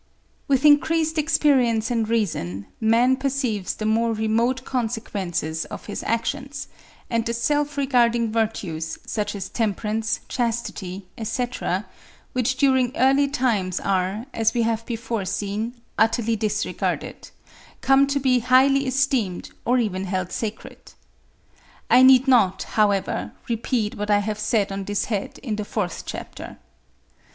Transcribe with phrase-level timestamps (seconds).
[0.47, 6.67] With increased experience and reason, man perceives the more remote consequences of his actions,
[7.07, 11.85] and the self regarding virtues, such as temperance, chastity, etc.,
[12.33, 17.29] which during early times are, as we have before seen, utterly disregarded,
[17.81, 20.93] come to be highly esteemed or even held sacred.
[21.91, 26.07] I need not, however, repeat what I have said on this head in the fourth
[26.07, 26.57] chapter.